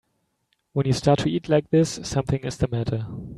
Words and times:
When 0.73 0.87
you 0.87 0.93
start 0.93 1.19
to 1.19 1.29
eat 1.29 1.47
like 1.47 1.69
this 1.69 1.99
something 2.03 2.39
is 2.43 2.57
the 2.57 2.67
matter. 2.67 3.05